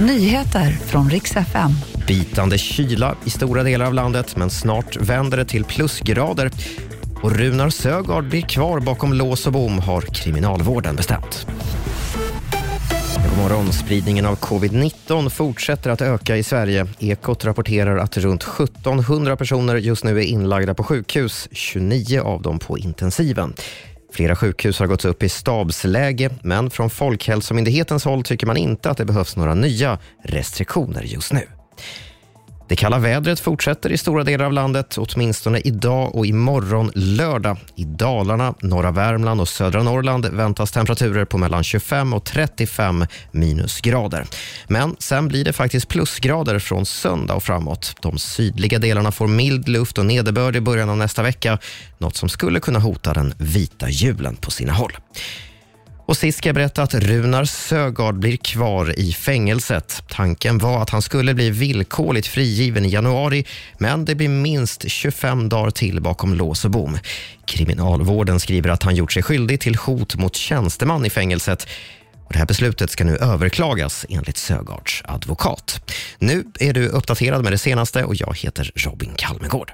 [0.00, 1.70] Nyheter från riks FM.
[2.06, 6.50] Bitande kyla i stora delar av landet, men snart vänder det till plusgrader.
[7.22, 11.46] Och Runar Sögaard blir kvar bakom lås och bom, har Kriminalvården bestämt.
[13.16, 13.72] God morgon.
[13.72, 16.86] Spridningen av covid-19 fortsätter att öka i Sverige.
[16.98, 22.58] Ekot rapporterar att runt 1700 personer just nu är inlagda på sjukhus, 29 av dem
[22.58, 23.54] på intensiven.
[24.12, 28.96] Flera sjukhus har gått upp i stabsläge, men från Folkhälsomyndighetens håll tycker man inte att
[28.96, 31.48] det behövs några nya restriktioner just nu.
[32.68, 37.56] Det kalla vädret fortsätter i stora delar av landet, åtminstone idag och imorgon lördag.
[37.76, 44.24] I Dalarna, norra Värmland och södra Norrland väntas temperaturer på mellan 25 och 35 minusgrader.
[44.66, 47.96] Men sen blir det faktiskt plusgrader från söndag och framåt.
[48.00, 51.58] De sydliga delarna får mild luft och nederbörd i början av nästa vecka,
[51.98, 54.92] något som skulle kunna hota den vita julen på sina håll.
[56.08, 60.02] Och sist ska jag berätta att Runar Sögaard blir kvar i fängelset.
[60.08, 63.44] Tanken var att han skulle bli villkorligt frigiven i januari,
[63.78, 66.98] men det blir minst 25 dagar till bakom lås och bom.
[67.46, 71.68] Kriminalvården skriver att han gjort sig skyldig till hot mot tjänsteman i fängelset.
[72.26, 75.92] Och det här beslutet ska nu överklagas enligt Sögaards advokat.
[76.18, 79.66] Nu är du uppdaterad med det senaste och jag heter Robin Kalmegård.